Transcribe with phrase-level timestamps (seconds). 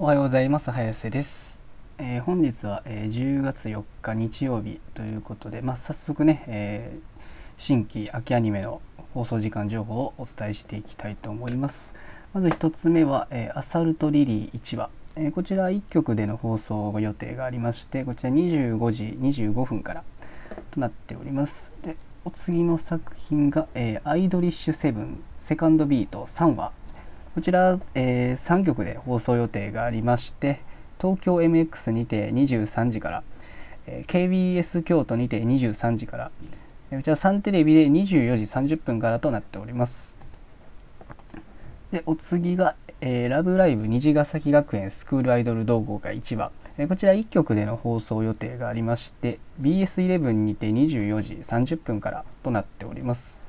[0.00, 0.70] おはようございます。
[0.70, 1.60] 早瀬です、
[1.98, 7.20] えー、本日は、えー、10月4日日曜日ということで、まあ、早速ね、えー、
[7.58, 8.80] 新規秋アニメの
[9.12, 11.94] 放送時間情報をお伝えしていきたいと思います。
[12.32, 20.04] まず1つ目は、えアサルトリリー1話、えこちら1曲での放送予定がありましてこちら25時25分から
[20.70, 21.74] となっております。
[21.82, 26.72] でお次の作品が、えアイドリッシュセブンセカンドビート3話。
[27.34, 30.60] こちら、えー、3曲で放送予定がありまして
[31.00, 33.24] 東京 MX にて23時から、
[33.88, 36.30] えー、KBS 京都にて23時から、
[36.90, 40.14] こちら3テレビで24時30分からとなっております。
[41.90, 53.43] でお次が、えー、ラブライブ虹ヶ崎学園スクールアイドル同好会1話、えー、こちら1曲での放送予定がありまして BS11 にて24時30分からとなっております。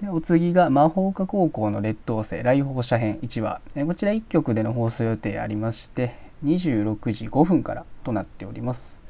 [0.00, 3.62] でお次が魔法科高校の劣等生来訪者編1話。
[3.86, 6.14] こちら1曲での放送予定ありまして
[6.44, 9.02] 26時5分からとなっております。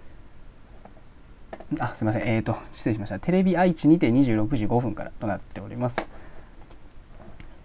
[1.80, 2.22] あすいません。
[2.22, 3.18] えーと失礼しました。
[3.18, 6.08] テレビ愛知にて26時5分からとなっております。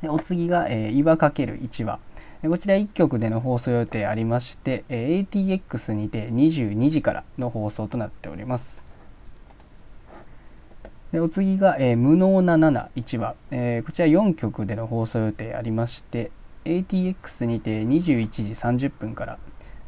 [0.01, 1.99] でお次が、えー、岩かける1話。
[2.43, 8.90] こちら1曲での放送予定ありまして、ATX にて22時からの放送となっております。
[11.19, 16.31] お次が、えー、無能な71話、えー、こちら4曲での放送予定ありまして
[16.63, 19.37] ATX にて21時30分から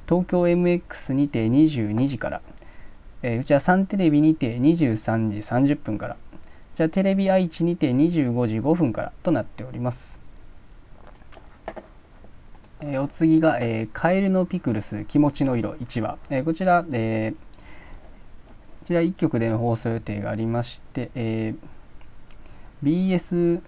[0.06, 2.42] 東京 MX にて22時から、
[3.22, 5.38] えー、こちら3テレビにて23時
[5.74, 6.18] 30分から
[6.74, 10.22] じゃあテレビ愛知にて25時5分からとなっております。
[12.82, 17.53] え、お次が、え、カエルのピクルス気持ちの色1話、え、こちら、えー
[18.84, 23.62] ちら1曲での放送予定がありまして、えー、BS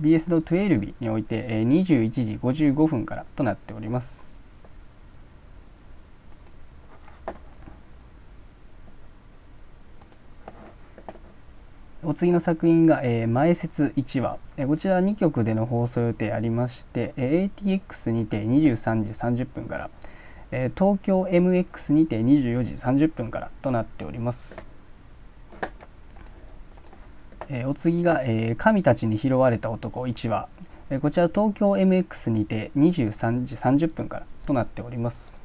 [0.00, 4.32] BS の12において、えー、21時55分からとなっております。
[12.04, 19.90] お次の作品が、えー、前説1話、えー、こちら2曲での放送予定ありまして、えー、ATX にて23時30分から、
[20.54, 24.66] えー、東京 MX にて24時30分からとなっております。
[27.48, 30.48] えー、お次が、えー、神たちに拾われた男1話、
[30.90, 35.42] えー、こちら東京 MX にて23時30分からとなっております。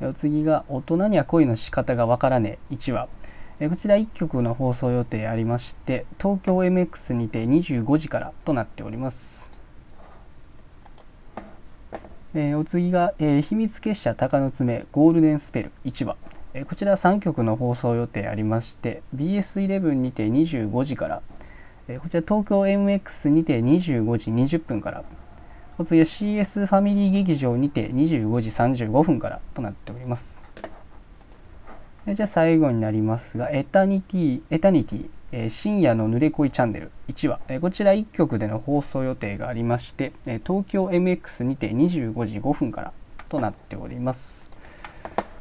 [0.00, 3.08] お次が大人には恋の仕方がわからねえ1話、
[3.58, 9.53] えこちら1曲の放送予定ありまして東京 MX にて25時からとなっております。
[12.36, 16.16] えー、お次が、えー、秘密結社鷹の爪ゴールデンスペル1話、
[16.52, 21.22] えー、こちら3局の放送予定ありまして BS11 にて25時から、
[21.86, 25.04] えこちら東京 MX にて25時20分から
[25.78, 30.53] お次は CS ファミリー劇場にて25時35分からとなっております。
[32.12, 36.92] じゃあ最後になりますがエタニティエタニティえ深夜の濡れ恋チャンネル。
[37.08, 42.92] 1話、えこちら1局での放送予定がありまして、え東京 MX にて25時5分から
[43.28, 44.52] となっております。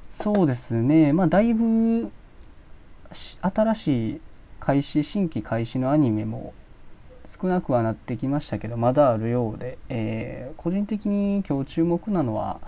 [0.10, 1.14] そうですね。
[1.14, 2.12] まあだいぶ
[3.12, 4.22] 新しい
[4.60, 6.56] 開始新規開始のアニメも
[7.26, 12.60] 少なくはなってきましたけどまだあるようで、えー、個人的に今日注目なのは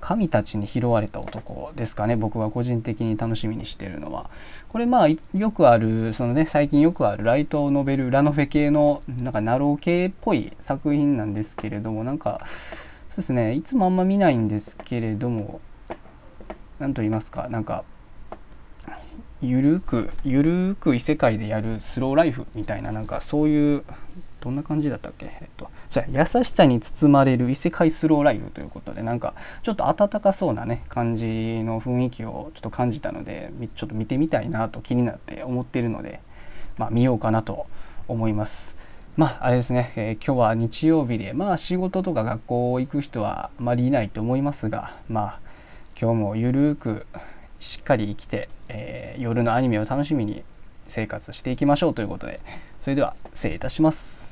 [0.00, 2.16] 神たちに拾われた男ですかね。
[2.16, 4.30] 僕は個人的に楽しみにしてるのは。
[4.68, 15.60] これまあよくあるそのね最近よくあるライトノベルラノフェ系のなんかナロー系っぽい作品なんですけれどもなんかそうですねいつもあんま見ないんですけれども
[16.78, 17.84] 何と言いますかなんか
[19.42, 23.84] ゆるくゆるく異世界でやるスローライフみたいななんかそういう
[24.40, 36.20] どんな感じだったっけ、えっと、じゃ優しさに包まれる異世界スローライフということでなんかちょっと温かそうなね感じの雰囲気をちょっと感じたのでちょっと見てみたいなと気になって思ってるので、
[36.78, 37.66] まあ、見ようかなと
[38.08, 38.76] 思います。
[39.16, 45.40] まあ、あれですね、えー、今日は日曜日で、まあ仕事とか学校行く人はあまりいないと思いますが、まあ
[46.00, 47.06] 今日もゆるく
[47.60, 50.42] しっかり生きて、えー、夜のアニメを楽しみに
[50.86, 52.40] 生活していきましょうということで
[52.80, 54.29] それでは失礼いたします。